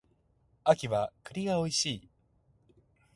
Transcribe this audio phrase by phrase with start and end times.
[0.63, 2.09] 秋は栗が美味しい